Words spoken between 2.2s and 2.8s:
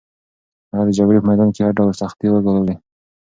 وګاللې.